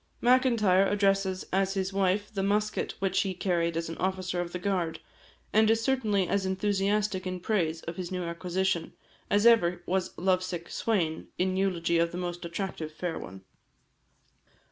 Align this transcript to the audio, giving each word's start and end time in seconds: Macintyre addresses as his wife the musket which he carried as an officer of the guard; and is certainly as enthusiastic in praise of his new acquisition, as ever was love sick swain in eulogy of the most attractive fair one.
Macintyre 0.19 0.87
addresses 0.89 1.45
as 1.53 1.75
his 1.75 1.93
wife 1.93 2.33
the 2.33 2.41
musket 2.41 2.95
which 2.97 3.21
he 3.21 3.35
carried 3.35 3.77
as 3.77 3.87
an 3.87 3.99
officer 3.99 4.41
of 4.41 4.51
the 4.51 4.57
guard; 4.57 4.99
and 5.53 5.69
is 5.69 5.83
certainly 5.83 6.27
as 6.27 6.43
enthusiastic 6.43 7.27
in 7.27 7.39
praise 7.39 7.83
of 7.83 7.97
his 7.97 8.11
new 8.11 8.23
acquisition, 8.23 8.93
as 9.29 9.45
ever 9.45 9.83
was 9.85 10.17
love 10.17 10.41
sick 10.41 10.69
swain 10.71 11.27
in 11.37 11.55
eulogy 11.55 11.99
of 11.99 12.11
the 12.11 12.17
most 12.17 12.43
attractive 12.43 12.91
fair 12.91 13.19
one. 13.19 13.43